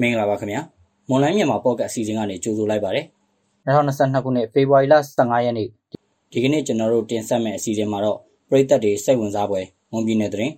[0.00, 0.60] မင်္ဂလာပါခင်ဗျာ
[1.08, 3.04] မွန်လိုင်းမြန်မာပေါ့ကတ်အစီအစဉ်ကနေကြိုဆိုလိုက်ပါတယ်
[3.66, 5.68] 2022ခုနှစ်ဖေဖော်ဝါရီလ15ရက်နေ့
[6.32, 8.18] ဒီကနေ့ကျွန်တော်တို့တင်ဆက်မယ့်အစီအစဉ်မှာတော့
[8.50, 9.60] ပြည်သက်တွေစိတ်ဝင်စားပွဲ
[9.92, 10.52] မွန်ပြည်နယ်သတင်း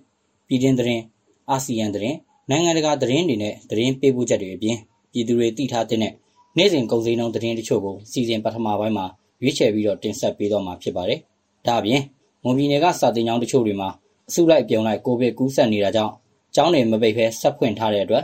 [0.47, 1.03] ပြည်တွင်းသတင်း
[1.49, 2.17] အာဆီယံသတင်း
[2.49, 4.77] နိုင်ငံတကာသတင်းတွေနဲ့သတင်းပေးပို့ချက်တွေအပြင်
[5.11, 9.05] ပြည်သူတွေသိထားတဲ့နေ့စဉ်ကုန်စည်နှုန်းသတင်းတချို့ကိုစီစဉ်ပထမပိုင်းမှာ
[9.41, 11.19] ရွေးချယ်ပြီးတော့တင်ဆက်ပေးတော့မှာဖြစ်ပါတယ်
[11.67, 12.01] ဒါအပြင်
[12.43, 13.89] မွန်ပြည်နယ်ကစာတင်ကျောင်းတချို့တွေမှာ
[14.29, 16.13] အစုလိုက်ပြုံလိုက်ကိုဗစ်ကူးစက်နေတာကြောင့်
[16.55, 18.23] ကျောင်းတွေမပိတ်ဘဲဆက်ဖွင့်ထားတဲ့အတွက်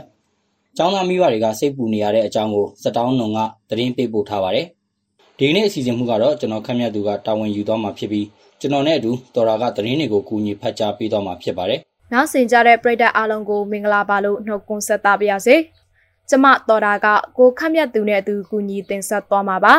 [0.76, 3.38] ကျောင်းသားမိဘတွေကစိတ်ပူနေရတဲ့အကြောင်းကိုစတောင်းနုံက
[3.70, 4.66] သတင်းပေးပို့ထားပါတယ်။
[5.38, 8.26] ဒီနေ့အစီအစဉ်မှုကတော့ကျွန်တော်ခန့်မှန်းသူကတာဝန်ယူသွားမှာဖြစ်ပြီး
[8.60, 11.80] ကျွန်တော်နဲ့အတူတော်ရာကသတင်းတွေကိုကူညီဖတ်ကြားပေးသွားမှာဖြစ်ပါတယ်။
[12.12, 15.56] နောက်ဆင်ကြတဲ့ပရိသတ်အားလုံးကိုမင်္ဂလာပါလို့နှုတ်ခွန်းဆက်သပါရစေ။
[16.30, 17.06] ကျမတော်ရာက
[17.38, 19.74] ကိုခန့်မှန်းသူနဲ့အတူကူညီတင်ဆက်သွားမှာပါ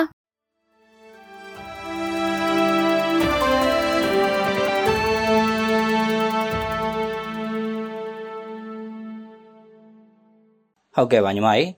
[10.99, 11.69] ဟုတ်ကဲ့ပါညီမကြီး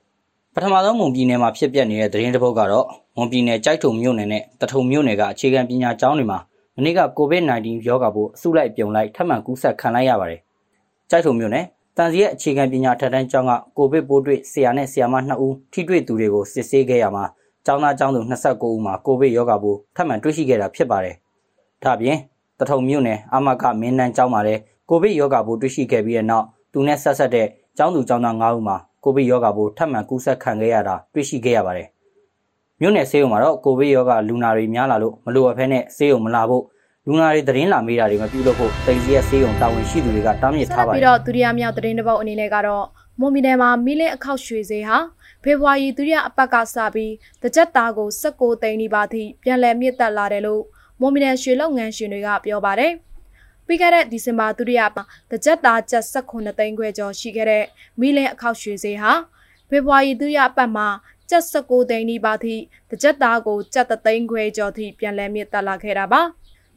[0.53, 6.39] ပထမဆုံးမွန်ပြည်နယ်မှာဖြစ်ပျက်နေတဲ့သတင်းတစ်ပုဒ်ကတော့မွန်ပြည်နယ်ကြိုက်ထုံမြို့နယ်နဲ့တထုံမြို့နယ်ကအခြေခံပညာကျောင်းတွေမှာ
[6.75, 10.39] မနေ့က COVID-19 ရောဂါပိုးအစုလိုက်ပြုံလိုက်ထပ်မံကူးစက်ခံလိုက်ရပါတယ်။
[11.09, 11.66] ကြိုက်ထုံမြို့နယ်
[11.97, 17.25] တန်စီရဲ့အခြေခံပညာထက်တန်းကျောင်းကကိုဗစ်ပိုးတွေ့ဆရာနဲ့ဆရာမ2ဦးထိတွေ့သူတွေကိုစစ်ဆေးခဲ့ရမှာ
[17.66, 21.16] ကျောင်းသားကျောင်းသူ29ဦးမှာကိုဗစ်ရောဂါပိုးထပ်မံတွေ့ရှိခဲ့တာဖြစ်ပါတယ်။
[21.83, 22.17] ဒါ့အပြင်
[22.59, 31.88] တထုံမြို့နယ်အမကမင်းနန်းကျောင်းမှာလည်းကိုဗစ်ရောဂါပိုးတွေ့ရှိခဲ့ပြီးတဲ့နောက်သူနဲ့ဆက်ဆက်တဲ့ကျောင်းသူကျောင်းသား9ဦးမှာ ကိုဗစ်ရောဂါပိုးထပ်မံကူးစက်ခံခဲ့ရတာတွေ့ရှိခဲ့ရပါတယ်။
[32.82, 36.64] မြို့နယ်ဆေးရုံမှာတော့ကိုဗစ်ရောဂါလူနာတွေများလာလို့မလိုအပ်ဘဲနဲ့ဆေးရုံမလာဖို့
[37.08, 42.86] လူနာတွေသတင်းလာမေးတာတွေမပြုလုပ်ဖို့တိမ်စီရဲ့ဆေးရုံတာဝန်ရှိသူတွေကတားမြစ်ထားပါတယ်။ပြီးတော့ဒုတိယမြောက်သတင်းတစ်ပုဒ်အနေနဲ့ကတော့
[43.20, 44.98] မွန်ပြည်နယ်မှာမီလင်းအခောက်ရွှေဈေးဟာ
[45.44, 47.14] ဖေဖော်ဝါရီဒုတိယအပတ်ကစပြီး
[47.44, 50.64] တကြက်သားကို16သိန်းနီးပါးထိပြန်လည်မြင့်တက်လာတယ်လို့
[51.00, 52.94] မွန်ပြည်နယ်ရွှေလုပ်ငန်းရှင်တွေကပြောပါတယ်။
[53.71, 57.65] ပြီးခဲ့တဲ့ဒီဇင်ဘာဒုတိယမှာတကြက်သားကျပ်18သိန်းခွဲကျော်ရှိခဲ့တဲ့
[57.99, 59.14] မီလင်းအခောက်ရွှေဈေးဟာ
[59.70, 60.87] ဖေဖော်ဝါရီဒုတိယအပတ်မှာ
[61.30, 62.55] ကျပ်19သိန်းနီးပါးထိ
[62.92, 66.21] တကြက်သားကိုကျပ်3သိန်းခွဲကျော်ထိပြန်လည်မြင့်တက်လာခဲ့တာပါ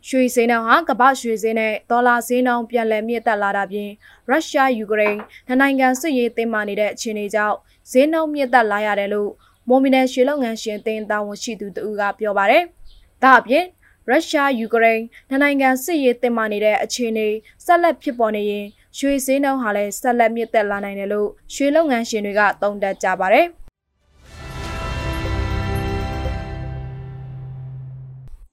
[0.09, 3.91] ရွှေစင်းနှောင်ဟာကမ္ဘာရွှေစင်းနဲ့ဒေါ်လာစင်းနှောင်ပြန်လည်မြင့်တက်လာတာပြင်
[4.29, 5.21] ရုရှားယူကရိန်း
[5.61, 7.57] နိုင်ငံစစ်ရေးတင်းမာနေတဲ့အခြေအနေကြောင့်
[7.91, 9.31] ဈေးနှုန်းမြင့်တက်လာရတယ်လို့
[9.69, 12.63] မိုမီနယ်ရွှေလုပ်ငန်းရှင်အသင်းတာဝန်ရှိသူတူကပြောပါတယ်။
[13.23, 13.65] ဒါအပြင်
[14.11, 15.05] ရုရှားယူကရိန်း
[15.43, 17.29] နိုင်ငံစစ်ရေးတင်မာနေတဲ့အခြေအနေ
[17.65, 18.67] ဆက်လက်ဖြစ်ပေါ်နေရင်
[18.99, 23.47] ရွှေစည်းနှုန်းဟာလည်းဆက်လက်မြင့်တက်လာနိုင်တယ်လို့ရွှေလုပ်ငန်းရှင်တွေကသုံးသပ်ကြပါတယ်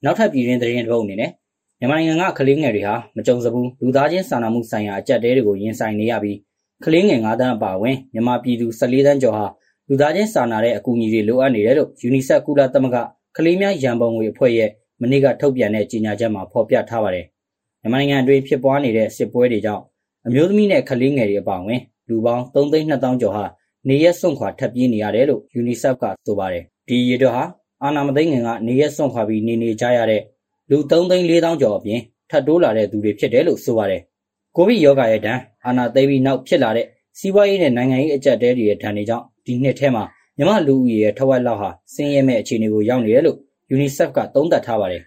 [0.04, 1.32] နောက်ထပ်ပြည်တွင်းသတင်းတစ်ပုဒ်အနေနဲ့
[1.80, 6.38] မြန်မာနိုင်ငံကကလေးငယ်တွေဟာမကြုံစဘူးလူသားချင်းစာနာမှုဆိုင်ရာအကြက်တဲတွေကိုရင်ဆိုင်နေရပြီး
[6.86, 9.46] ကလေးငယ်9တန်းအပါအဝင်မြန်မာပြည်သူ14တန်းကျော်ဟာ
[9.90, 12.98] လူသားချင်းစာနာတဲ့အကူအညီတွေလိုအပ်နေတယ်လို့ UNICEF ကုလသမဂ္ဂ
[13.38, 14.70] ကလေးများရန်ပုံငွေအဖွဲ့ရဲ့
[15.02, 17.26] မနေ့ကထုတ်ပြန်တဲ့ကြေညာချက်မှာဖော်ပြထားပါတယ်။
[17.82, 19.84] မြန်မာနိုင်ငံအတွင်းဖြစ်ပွားနေတဲ့စစ်ပွဲတွေကြောင့်
[20.28, 23.46] အမျိုးသမီးနဲ့ကလေးငယ်တွေအပါအဝင်လူပေါင်း3သိန်း2သောင်းကျော်ဟာ
[23.88, 27.44] နေရက်စွန့်ခွာထပ်ပြေးနေရတယ်လို့ UNICEF ကဆိုပါတယ်။ဒီရေတော့ဟာ
[27.84, 30.22] အာနာမသိငင်ကနေရက်စွန့်ခွာပြီးနေနေကြရတဲ့
[30.70, 34.02] လူ3သိန်း4သောင်းကျော်အပြင်ထပ်တိုးလာတဲ့သူတွေဖြစ်တယ်လို့ဆိုပါတယ်။
[34.56, 36.88] ကိုဗစ်ရောဂါရဲ့ဒဏ်အာနာသိပြီးနောက်ဖြစ်လာတဲ့
[37.20, 40.04] စီးပွားရေးနဲ့နိုင်ငံရေးအကျပ်တဲတွေရဲ့ဒဏ်တွေကြောင့်ဒီနှစ်ထဲမှာ
[40.38, 43.38] မြမလူဦးရေရဲ့ထဝက်လောက်ဟာဆင်းရဲမဲ့အခြေအနေကိုရောက်နေတယ်လို့
[43.74, 45.04] UNICEF ကသုံးသပ်ထားပါတယ်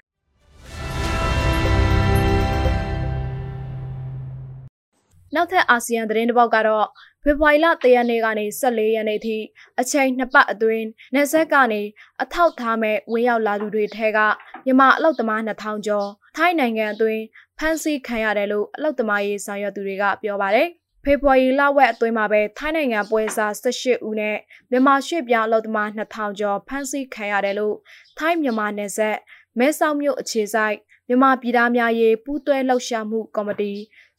[5.35, 6.87] နောက်ထပ်အာဆီယံသတင်းတစ်ပုဒ်ကတော့
[7.23, 9.37] ဖေဖော်ဝါရီလ3ရက်နေ့ကနေ14ရက်နေ့ထိ
[9.81, 11.83] အချိန်နှစ်ပတ်အတွင်းနေဆက်ကနေ
[12.23, 14.19] အထောက်ထားမဲ့ဝင်းရောက်လာသူတွေထဲက
[14.65, 17.23] မြန်မာအလောက်သမား2000ကျော်ထိုင်းနိုင်ငံအတွင်း
[17.59, 20.69] ဖမ်းဆီးခံရတယ်လို့အလောက်သမားရေးဆောင်ရွက်သူတွေကပြောပါတယ်။
[21.05, 24.37] ဖေဖော်ဝါရီလဝက်အတွင်းမှာပဲထိုင်းနိုင်ငံပွဲစား18ဦးနဲ့
[24.71, 27.77] မြန်မာရွှေ့ပြောင်းအလုပ်သမား2000ကျော်ဖမ်းဆီးခံရတယ်လို့
[28.19, 29.17] ထိုင်းမြန်မာနယ်စပ်
[29.59, 30.77] မဲဆောက်မြို့အခြေဆိုင်
[31.09, 33.73] မြန်မာပြည်သားများရေးပူးတွဲလှုပ်ရှားမှုကော်မတီ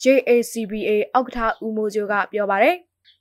[0.03, 2.77] JACBA အောက်ကထာဦးမိုးကျိုးကပြောပါရယ်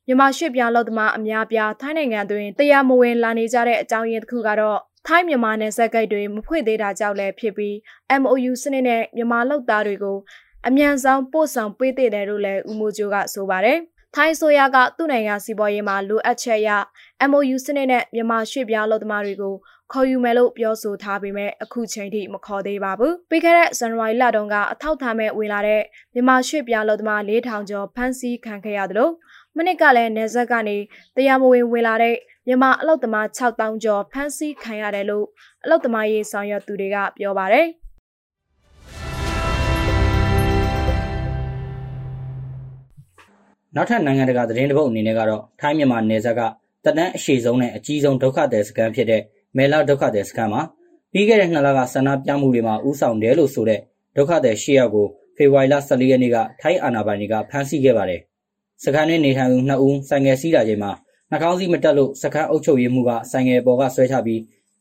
[0.07, 7.75] မြန်မာရွှေ့ပြောင်းလုပ်သမားအများပြားထိုင်းနိုင်ငံတွင်တရားမဝင်လာနေကြတဲ့အကြောင်းရင်းတစ်ခုကတော့ထိုင်းမြန်မာနယ်စပ်ဂိတ်တွေမဖွင့်သေးတာကြောင့်လည်းဖြစ်ပြီး
[8.21, 10.17] MOU စနစ်နဲ့မြန်မာလုပ်သားတွေကို
[10.69, 13.79] အမြန်ဆုံးပို့ဆောင်ပေးတဲ့တယ်လို့လည်းဦးမိုးကျိုးကဆိုပါတယ်။
[14.15, 16.69] ထိုင်းဆိုရကသူ့နိုင်ငံစီးပွားရေးမှာလိုအပ်ချက်ရ
[17.31, 19.55] MOU စနစ်နဲ့မြန်မာရွှေ့ပြောင်းလုပ်သမားတွေကို
[19.93, 25.83] ခေါ်ယူမယ်လို့ပြောဆိုထားပေမဲ့အခုချိန်ထိမခေါ်သေးပါဘူး။ပြီးခဲ့တဲ့ဇန်နဝါရီလတုန်းကအထောက်ထားမဲ့ဝင်လာတဲ့
[26.15, 29.13] မြန်မာရွှေ့ပြောင်းလုပ်သမား4000ကျော်ဖမ်းဆီးခံခဲ့ရတယ်လို့
[29.57, 30.77] မနစ်ကလည်းနေဆက်ကနေ
[31.17, 35.27] တရားမဝင်ဝင်လာတဲ့မြန်မာအလုပ်သမား6000ကျော်ဖမ်းဆီးခံရတယ်လို့
[35.65, 37.69] အလုပ်သမားရေးဆောင်ရွက်သူတွေကပြောပါတယ်။
[43.77, 46.41] နောက်ထပ်နိုင်ငံတကာသတင်းတစ်ပုဒ်အနေနဲ့ကတော့ထိုင်းမြန်မာနယ်စပ်က
[46.85, 49.23] တက်တန်းအရှိဆုံးနဲ့အကြီးဆုံးဒုက္ခသည်စခန်းဖြစ်တဲ့
[49.57, 50.63] မဲလာဒုက္ခသည်စခန်းမှာ
[51.13, 53.81] ပြီးခဲ့တဲ့နှစ်လကဆန္ဒပြမှုတွေမှာဥဆောင်တယ်လို့ဆိုတဲ့
[54.17, 55.07] ဒုက္ခသည်၈ယောက်ကို
[55.37, 58.21] ဖေဖော်ဝါရီလ14ရက်နေ့ကထိုင်းအာဏာပိုင်တွေကဖမ်းဆီးခဲ့ပါတယ်။
[58.85, 60.91] စခန်းတွင်နေထိုင်သူ2ဦးဆိုင်ငယ်စီးလာချိန်မှာ
[61.31, 64.41] နှာခေါင်းစည်းမတက်လို့စခန်းအုပ်ချုပ်ရေးမှုကဆိုင်ငယ်ပေါ်ကဆွဲချပြီး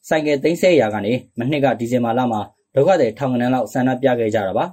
[0.09, 2.41] ဆိုင်ငယ်သိမ်းဆဲရာကနေမနှစ်ကဒီဇင်ဘာလမှာ
[2.75, 4.65] ဒုက္ခသည်ထောင်ကနန်းလောက်ဆန္ဒပြခဲ့ကြတာပါ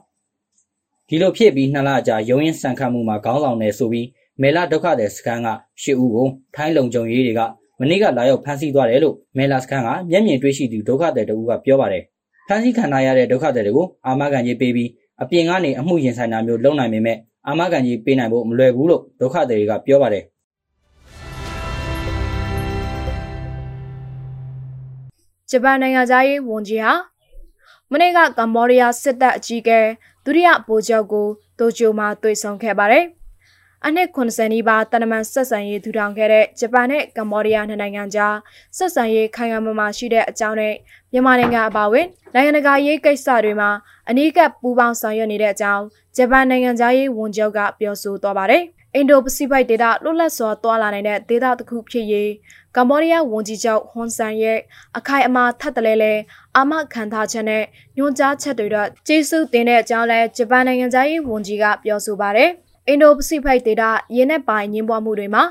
[1.13, 4.07] ဒီလိုဖြစ်ပြီးနှစ်လကြာရုံးရင်ဆန်ခတ်မှုမှာခေါင်းဆောင်နေဆိုပြီး
[4.43, 5.49] မဲလာဒုက္ခသည်စခန်းက
[5.83, 7.41] ရှစ်ဦးကိုထိုင်းလုံခြုံရေးတွေက
[7.81, 12.05] မနေ့ကလာရောက်ဖမ်းဆီးသွားတယ်လို့မဲလာစခန်းကမျက်မြင်တွေ့ရှိသူဒုက္ခသည်တဦးကပြောပါတယ်
[12.49, 14.91] ဖမ်းဆီးခံရတဲ့ဒုက္ခသည်တွေကိုအာမခံကြီးပေးပြီး
[15.23, 17.17] အပြင်ကနေအမှုရင်ဆိုင်တာမျိုးလုပ်နိုင်ပေမဲ့
[17.47, 20.25] အာမခံကြီးပေးနိုင်ဖို့မလွယ်ဘူးလို့ဒုက္ခသည်တွေကပြောပါတယ်
[25.51, 26.93] ဂျပန်နိုင်ငံသားရေးဝန်ကြီးဟာ
[27.93, 29.81] မနေ့ကကမ္ဘောဒီးယားစစ်တပ်အကြီးအကဲ
[30.31, 31.27] ဒုတိယဗိုလ်ချုပ်ကို
[31.59, 33.05] တိုကျိုမှာတွေ့ဆုံခဲ့ပါတယ်။
[33.87, 38.37] အနှစ်80နီးပါးတနမန်ဆက်ဆံရေးထူထောင်ခဲ့တဲ့ဂျပန်နဲ့ကမ္ဘောဒီးယားနှစ်နိုင်ငံကြား
[38.77, 40.75] ဆက်ဆံရေးခိုင်ခိုင်မာမာရှိတဲ့အကြောင်းနဲ့
[41.13, 43.71] မြန်မာနိုင်ငံအပါအဝင်နိုင်ငံတကာရေးကိစ္စတွေမှာ
[44.09, 45.85] အနီးကပ်ပူးပေါင်းဆောင်ရွက်နေတဲ့အကြောင်း
[46.17, 48.65] ဂျပန်နိုင်ငံသားရေးဝန်ချုပ်ကပြောဆိုသွားပါတယ်။
[48.95, 52.31] အင်ဒိုပစိဖိတ်ဒေသလွတ်လပ်စွာတွာလာနိုင်တဲ့ဒေသတစ်ခုဖြစ်ရေး
[52.77, 54.59] ကမ္ဘောဒီးယားဝန်ကြီးချုပ်ဟွန်ဆန်ရဲ့
[54.99, 56.13] အခိုင်အမာထပ်တလဲလဲ
[56.57, 57.63] အာမခံထားချက်နဲ့
[57.97, 62.51] ညွှန်ကြားချက်တွေတော့ကျေးဇူးတင်တဲ့အကြောင်းလဲဂျပန်နိုင်ငံသားရေးဝန်ကြီးကပြောဆိုပါတယ်။
[62.89, 63.83] အင်ဒိုပစိဖိတ်ဒေသ
[64.17, 65.45] ရင်းနဲ့ပိုင်ညှင်းပွားမှုတွေမှာ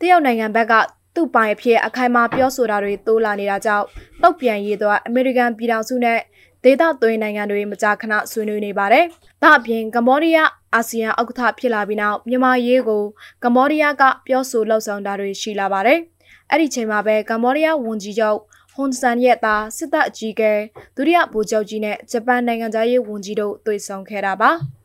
[0.00, 0.72] တရုတ်နိုင်ငံဘက်က
[1.14, 3.86] သူ့ပိုင်အဖြစ်အခိုင်အမာပြောဆိုတာတွေတိုးလာနေတာကြောင့်
[4.22, 6.18] တုတ်ပြန်ရေးတော့အမေရိကန်ပြည်ထောင်စုနဲ့
[6.64, 9.04] ဒေသသွင်းနိုင်ငံတွေမကြာခဏဆွေးနွေးနေပါတယ်။
[9.42, 13.02] ဒါအပြင်ကမ္ဘောဒီးယား အာဆီယံဥက္ကဋ္ဌဖြစ်လာပြီးနောက်မြန်မာရေးကို
[13.44, 15.98] ကမ္ဘောဒီးယားကပြောဆိုလှုပ်ဆောင်တာတွေရှိလာပါတယ်။
[16.50, 18.38] အဲ့ဒီချိန်မှာပဲကမ္ဘောဒီးယားဝန်ကြီးချုပ်
[18.74, 20.52] ဟွန်ဆန်ရဲ့သားစစ်တပ်အကြီးအကဲ
[20.96, 24.52] ဒုတိယဗိုလ်ချုပ်ကြီးနဲ့ဂျပန်နိုင်ငံသားရေးဝန်ကြီးတို့တွေ့ဆုံခဲ့တာပါ။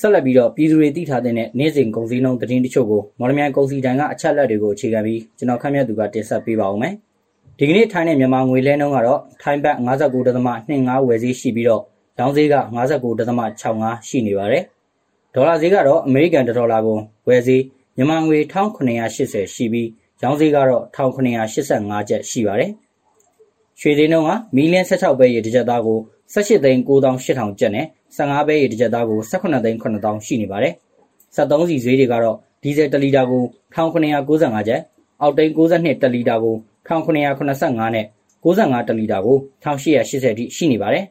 [0.00, 6.94] ဆက်လက်ပြီးတော့ပြည်သူတွေသိထားတဲ့နေ့စဉ်ကုန်စည်နှုန်းသတင်းတချို့ကိုမော်လမြိုင်ကုန်စည်တိုင်ကအချက်လက်တွေကိုအခြေခံပြီးကျွန်တော်ခန့်မှန်းသူကတင်ဆက်ပေးပါဦးမယ်။
[7.58, 11.82] ဒီကနေ့ထိုင်းနဲ့မြန်မာငွေလဲနှုန်းကတော့ထိုင်းဘတ်59.25ဝယ်ဈေးရှိပြီးတော့
[12.18, 14.62] ရောင်းဈေးက59.65ရှိနေပါတယ်။
[15.34, 16.98] ဒေါ်လာဈေးကတော့အမေရိကန်ဒေါ်လာကို
[17.28, 17.62] ဝယ်ဈေး
[17.96, 19.88] မြန်မာငွေ1980ရှိပြီး
[20.22, 22.70] ရောင်းဈေးကတော့1985ကျပ်ရှိပါတယ်။
[23.80, 25.98] ရွှေဈေးနှုန်းကမီလီယံ16ပဲရေတစ်ကြက်သားကို
[26.34, 27.86] 18သိန်း9800ကျပ်နဲ့
[28.16, 30.74] 15ပဲရေတစ်ကြက်သားကို18သိန်း9000ရှိနေပါတယ်။
[31.36, 33.42] 73စီဈေးတွေကတော့ဒီဇယ်1လီတာကို
[33.74, 34.80] 1995ကျပ်
[35.20, 36.54] အောက်တိန်62တလီတာကို
[36.88, 38.04] 1985နဲ့
[38.44, 41.04] 65တလီတာကို1880ထိရှိနေပါတယ်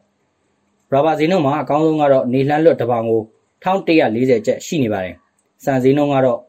[0.92, 3.22] ။ရာဘာဈေးနှုန်းမှာအကောင်းဆုံးကတော့နေလှမ်းလွတ်တစ်ပေါင်ကို
[3.64, 5.14] 1140ကျပ်ရှိနေပါတယ်။
[5.64, 6.40] စံဈေးနှုန်းကတော့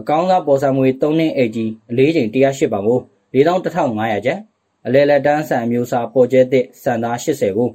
[0.00, 2.98] အကောင်းစားပေါ်ဆံမွေ3နှစ်အိတ်ကြီးအလေးချိန်108ပေါင်ကို
[3.34, 4.38] 41,500ကျပ်
[4.86, 7.68] အလဲလက်တန်းဆန်မျိုးစားပေါ်ကျဲသစ်စံသား80ကို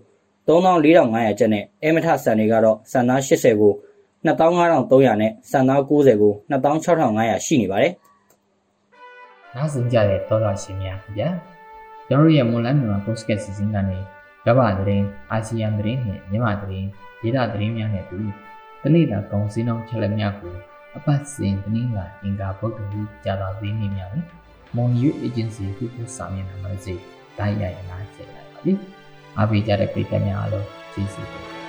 [0.50, 3.74] 34,500ကျပ်နဲ့အဲမထဆန်တွေကတော့ဆန်သား80ကို
[4.26, 7.94] 25,300နဲ့ဆန်သား90ကို26,500ရှိနေပါတယ်။
[9.56, 11.30] နောက်ဆုံးကြတဲ့တောတော်ရှင်များဗျာ။
[12.08, 13.98] ကျွန်တော်ရဲ့မွန်လန်းမြန်မာ podcast စီစဉ်ကနေ
[14.48, 16.88] ရပါသတင်းအာဆီယံသတင်းနဲ့မြန်မာသတင်း
[17.22, 18.20] ဒေသသတင်းများနဲ့တူ
[18.84, 20.56] တနေ့တာကောင်းစင်းအောင်ချက်လက်များကို
[20.98, 24.26] အပတ်စဉ်တင်းလာအင်္ဂါဗုဒ္ဓဟူကြာသာပေးနေများတယ်။
[24.76, 26.94] မွန်ယူ agency ခုခုစာမျက်နှာမှာစိ
[27.38, 28.74] တိုင်းရိုက်နားဆက်လိုက်ပါပြီ။
[29.38, 31.60] အားပေးကြတဲ့ပရိသတ်များအားလုံးကျေးဇူးတင်ပါတယ်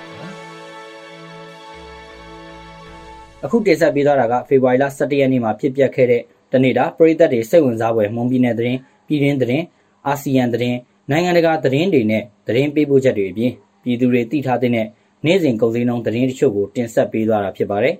[3.43, 9.65] အခုတင်ဆက်ပေးသွားတာကဖေဖော်ဝါရီလ17ရက်နေ့မှာဖြစ်ပျက်ခဲ့တဲ့တနေ့တာပရိသတ်တွေစိတ်ဝင်စားဖွယ်မွန်ပြည်နယ်သတင်းပြည်တွင်းသတင်း
[10.07, 10.77] အာဆီယံသတင်း
[11.09, 13.51] နိုင်ငံတကာသတင်းတွေနဲ့သတင်းပေးပို့ချက်တွေအပြင်
[13.83, 17.95] ပြည်သူတွေသိထားတဲ့နေ့စဉ်ကုန်စည်နှုန်းသတင်းတချို့ကိုတင်ဆက်ပေးသွားတာဖြစ်ပါတယ်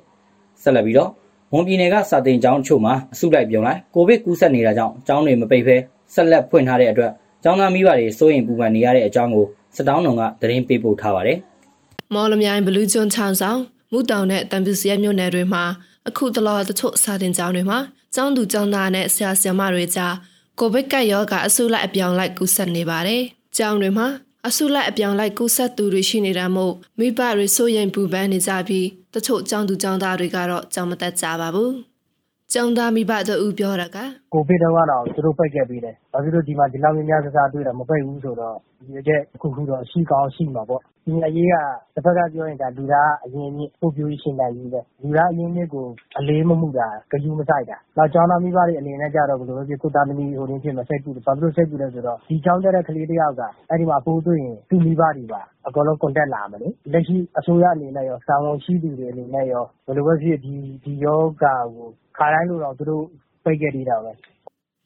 [0.62, 1.12] ဆက်လက်ပြီးတော့
[1.52, 5.76] မွန်ပြည်နယ်ကစာတင်ကျောင်းအချို့မှာအစုလိုက်ပြုံလိုက်ကိုဗစ်ကူးစက်နေတာကြောင့်ကျောင်းတွေမပိတ်ဘဲ
[6.14, 7.12] ဆက်လက်ဖွင့်ထားတဲ့အတွက်
[7.44, 9.46] ကျောင်းသားမိဘတွေစိုးရိမ်ပူပန်နေရတဲ့အကြောင်းကို
[9.78, 11.38] စတောင်းတော်ကသတင်းပေးပို့ထားပါတယ်။
[12.14, 13.60] မော်လမြိုင်ဘလူးကျွန်းချောင်းဆောင်
[13.92, 15.64] မူတောင်နဲ့တန်ပူစရဲမြို့နယ်တွေမှာ
[16.08, 17.80] အခုတလောတချို့စာတင်ကျောင်းတွေမှာ
[18.16, 20.14] ကျောင်းသူကျောင်းသားနဲ့ဆရာဆရာမတွေကြား
[20.60, 23.22] ကိုဗစ်ကပ်ရောဂါအဆုလိုက်အပြောင်းလိုက်ကူးစက်နေပါတယ်။
[23.58, 24.08] ကျောင်းတွေမှာ
[24.48, 31.72] အဆုလိုက်အပြောင်းလိုက်ကူးစက်သူတွေရှိနေတာမို့မိဘတွေစိုးရိမ်ပူပန်နေကြပြီးတချို့ကျောင်းသူကျောင်းသားတွေကတော့ကြောင်မတက်ကြပါဘူး။
[32.54, 33.98] ကျောင်းသားမိဘတို့ဦးပြောတာက
[34.34, 38.56] ကိုဗစ်တော့ကတော့ သူတို့ပိတ်ခဲ့ပြီးတယ်။ဘာဖြစ်လို့ ဒီမှာ ဒီလောက်များများစားစားတွေ့တာ မပိတ်ဘူးဆိုတော့
[38.88, 41.56] ဒီချက်ခုခုတော့ ရှိကောင်းရှိမှာပေါ့။ပညာရေးက
[41.96, 45.86] တစ်ဖက်ကပြောရင်ဒါလူသားအရင်းအမြစ် ဖွံ့ဖြိုးရေးရှင်သန်ရေးပဲ။လူသားအရင်းအမြစ်ကို
[46.20, 61.88] အလေးမမူတာ ဂရုမစိုက်တာ။နောက် ကျောင်းသားမိဘတွေအနေနဲ့ကျတော့ ဘယ်လိုပဲဖြစ်ကိုယ့်သားသမီးဟိုနေ့ဖြစ်မစိတ်ကူတယ်။ဘာဖြစ်လို့ စိတ်ကူလဲဆိုတော့ ဒီကျောင်းတက်တဲ့ ကလေးတစ်ယောက်က အဲ့ဒီမှာ ပိုးတွေ့ရင် သူ့မိဘတွေပါ အကုန်လုံး contact လာမယ်လေ။လက်ရှိအစိုးရအနေနဲ့ရော တာဝန်ရှိသူတွေအနေနဲ့ရော ဘယ်လိုပဲဖြစ်ဒီဒီယောဂါကို
[62.18, 63.06] ခါတိုင်းလို့တော့သူတို့
[63.44, 64.12] ပိတ်ခဲ့သေးတာပဲ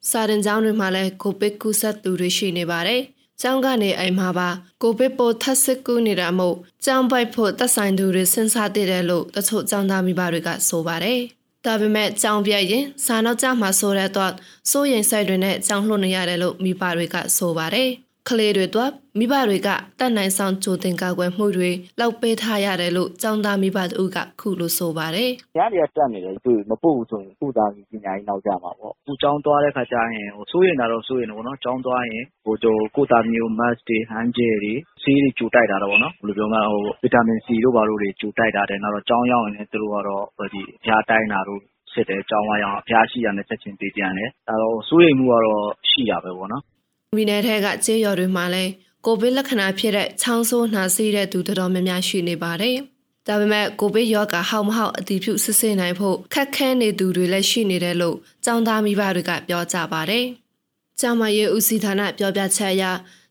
[0.10, 3.02] စာတင်ကျောင်းတွေမှာလည်းကိုဗစ်ကူးစက်သူတွေရှိနေပါတယ်။
[3.42, 4.50] ကျောင်းကနေအိမ်မှာပါ
[4.82, 11.20] ကိုဗစ်ပိုးထပ်ဆစ်ကူးနေတာမို့ကျောင်းပိုက်ဖို့သက်ဆိုင်သူတွေစဉ်းစားတည်တယ်လို့တချို့ကျောင်းသားမိဘတွေကဆိုပါတယ်။
[11.66, 14.34] ဒါပေမဲ့ကျောင်းပြည့်ရင်စာနောက်ကျမှဆိုတဲ့တော့
[14.72, 17.90] စိုးရင်ဆိုင်တွေနဲ့ကျောင်းလှုပ်နေရတယ်လို့မိဘတွေကဆိုပါတယ်။
[18.29, 19.69] ကလေးတွေတော့မိဘတွေက
[19.99, 21.71] တတ်နိုင်ဆောင်ကြိုတင်ကာကွယ်မှုတွေ
[22.01, 41.61] လောက်ပေးထားရတယ်လို့ចောင်းသားမိဘတို့ကခုလိုဆိုပါတယ်။ရားတွေကတက်နေတယ်သူမပို့ဘူးဆိုရင်ခုသားကြီးပညာကြီးနောက်ကြမှာပေါ့။ခုចောင်းသွားတဲ့ခါကျရင်ဟိုစိုးရင်တာတော့စိုးရင်တော့ဗောနော်။ចောင်းသွားရင်ဟိုတို့ကိုသားမျိုး mask တွေ hand gel တွေဆေးတွေကြိုတိုက်တာတော့ဗောနော်။ဘယ်လိုပြောမလဲဟိုဗီတာမင် C တို့ဘာလို့တွေကြိုတိုက်တာတယ်နောက်တော့ចောင်းရောက်ရင်လည်းသူတို့ကတော့ဒီဖျားတိုင်းတာတို့
[41.93, 46.65] စစ်တယ်ကျောင်းဝါရောက်အဖျားရှိရနဲ့ချက်ချင်းပေးပြန်တယ်။ဒါတော့စိုးရိမ်မှုကတော့ရှိရပဲပေါ့နော်။
[47.16, 48.72] မိနယ်ထက်ကကျေးရွာတွေမှာလည်း
[49.06, 52.78] ကိုဗစ်လက္ခဏာဖြစ်တဲ့ချောင်းဆိုးနှာစေးတဲ့သူတော်တော်များများရှိနေပါတယ်။
[53.28, 60.26] ဒါပေမဲ့ကိုဗစ်ရောဂါဟောက်မဟောက်အတိပြုစစ်ဆေးနိုင်ဖို့ခက်ခဲနေသူတွေလည်းရှိနေတယ်လို့ចောင်းသားမိဘတွေကပြောကြပါတယ်။
[61.00, 62.84] ကျောင်းမရေးဦးစီးဌာနပြောပြချက်အရ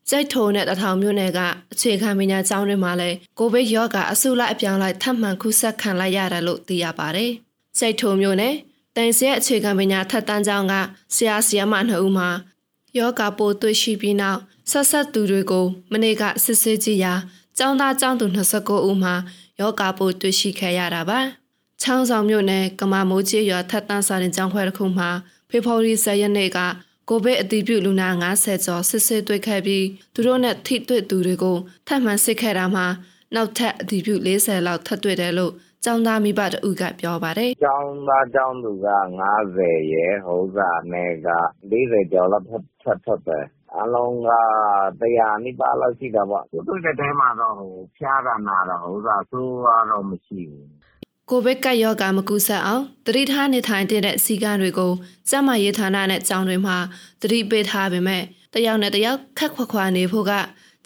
[0.08, 1.40] ကြိုက်ထုံနဲ့တထောင်မြို့နယ်က
[1.72, 7.30] အခြေခံပညာကျောင်းတွေမှာလည်းကိုဗစ်ရောဂါအဆုလိုက်အပြောင်းလိုက်ထပ်မံခုဆက်ခံလိုက်ရတယ်လို့သိရပါတယ်။
[7.78, 8.54] ကြိုက်ထုံမြို့နယ်
[8.96, 10.74] တန်စီရဲ့အခြေခံပညာထက်တန်းကျောင်းက
[11.14, 12.28] ဆရာဆရာမနှစ်ဦးမှာ
[12.98, 17.14] ယောဂပိုးတွေ့ရှိပြီးနောက်ဆက်ဆက်သူတွေကိုမနေ့ကစစ်ဆေးကြည့်ရာ
[17.58, 18.26] ကျောင်းသားကျောင်းသူ
[18.58, 19.14] 29ဦးမှာ
[19.60, 21.20] ယောဂပိုးတွေ့ရှိခဲ့ရတာပါ။
[21.82, 25.10] ချောင်းဆောင်မြို့နယ်ကမာမိုးကြီးရွာထက်တန်းစာရင်ကျောင်းခွဲတစ်ခုမှာ
[25.50, 26.58] ဖေဖော်ဝါရီ10ရက်နေ့က
[27.08, 32.86] ကိုဗစ်အတည်ပြုလူနာ90ကျော်စစ်ဆေးတွေ့ခဲ့ပြီးသူတို့နဲ့ထိတွေ့သူတွေကိုထပ်မံစစ်ခဲ့တာမှာ
[33.34, 35.52] နောက်ထပ်အတည်ပြု40လောက်ထပ်တွေ့တယ်လို့
[35.84, 38.88] ကျောင်းသားမိဘတဦးကပြောပါတယ်။ကျောင်းသားကျောင်းသူက
[39.40, 40.58] 90ရယ်ဟုတ်က
[40.92, 41.28] နဲ့က
[41.70, 44.30] 40ကျော်လောက်ထပ်ထွက်တယ်။အားလုံးက
[45.00, 49.52] 100နီးပါးလောက်ရှိတာပေါ့။သူတို့တဲ့တဲမှာတော့ဟိုဖျားတာနာတာဟုတ်ကဆိုး
[49.90, 50.66] တော့မရှိဘူး။
[51.30, 54.92] ကိုဗစ်ကပ်ရောဂါမကူးစက်အောင်တတိထားနေထိုင်တဲ့စီကံတွေကို
[55.30, 56.76] စက်မရေးဌာနနဲ့ကျောင်းတွေမှာ
[57.22, 58.22] တတိပေးထားပေမဲ့
[58.54, 60.32] တယောက်နဲ့တယောက်ခက်ခွက်ခွာနေဖို့က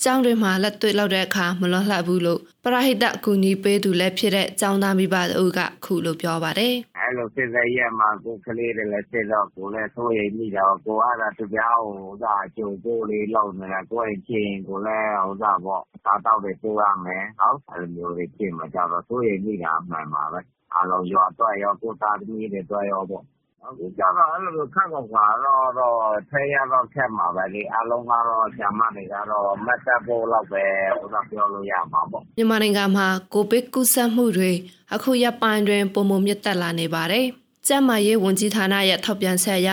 [0.05, 20.41] ကျောင်းတွေမှာလက်တွေ့လောက်တဲ့အခါမလွန်လှဘူးလို့ပရဟိတအကူအညီပေးသူလည်းဖြစ်တဲ့ကျောင်းသားမိဘတို့ကခုလိုပြောပါတယ်။အဲ့လိုစစ်စစ်ရက်မှာကိုကလေးတွေလည်းစစ်တော့ကိုလည်းဆိုရိမ်မိတော့ကိုအဲ့ဒါတပြားဟိုဒါကြိုကိုလေးလောက်နေတာကိုရင်ချင်းကိုလည်းဟိုဒါပေါ့စားတော့တွေတိုးရမယ်။ဟုတ်အဲ့လိုမျိုးတွေပြင်မှာကြတော့ဆိုရိမ်မိတာအမှန်ပါပဲ။
[20.75, 23.25] အားလုံးရွာတော့ရောကိုသားသမီးတွေတော့ရောပေါ့
[23.67, 25.99] အခုကျတော့ အဲ့လိုခက်ခွာခွာတော့တော့
[26.31, 30.65] ထဲရတော့ ခက်မှာပဲလေအလုံးကတော့ဂျာမတွေကတော့မတ်တပ်ဖို့လောက်ပဲ
[30.99, 34.53] ဟိုကပြောလို့ရမှာပေါ့ မြန်မာနိုင်ငံမှာ ကိုဗစ်ကူးစက်မှုတွေ
[34.95, 37.27] အခုရက်ပိုင်းတွင်ပုံမမြင့်တက်လာနေပါတယ်။
[37.67, 39.71] ကျန်းမာရေးဝန်ကြီးဌာနရဲ့ထောက်ပြန်ချက်အရ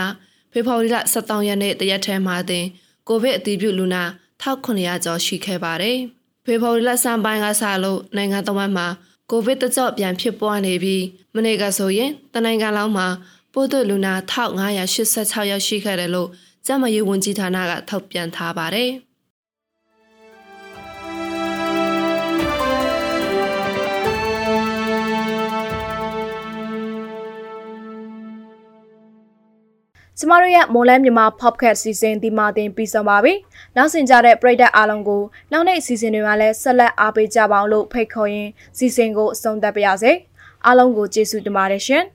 [0.51, 2.65] ဖေဖော်ဝါရီလ17ရက်နေ့ တရက်ထဲမှာတင်
[3.07, 4.03] ကိုဗစ်အတည်ပြုလူနာ
[4.41, 5.97] 1900ကျော်ရှိခဲ့ပါတယ်။
[6.45, 8.87] ဖေဖော်ဝါရီလစံပိုင်းကစလို့ နိုင်ငံတော်မှာ
[9.31, 11.03] ကိုဗစ်တကြော့ပြန်ဖြစ်ပွားနေပြီး
[11.35, 13.07] မနေ့ကဆိုရင် တနိုင်ငံလုံးမှာ
[13.57, 16.29] ပိုးသွလူနာ1586ယောက်ရှိခဲ့တယ်လို့
[16.65, 18.91] ကျန်းမာရေးဝန်ကြီးဌာနကထုတ်ပြန်ထားပါတယ်။
[30.19, 33.33] ကျမတို့ရဲ့မိုးလန်းမြန်မာ podcast စီစဉ်ဒီမှာတင်ပြီးဆုံးပါပြီ။
[33.75, 35.21] နောက်ဆင်ကြတဲ့ပရိသတ်အားလုံးကို
[35.51, 40.11] နောက်နေ့စီစဉ်တွေမှာလည်းဆက်လက်အားပေးကြပါအောင်လို့ဖိတ်ခေါ်ရင်းစီစဉ်ကိုအဆုံးသတ်ပါရစေ။
[40.65, 42.05] အားလုံးကိုကျေးဇူးတင်ပါတယ်ရှင်။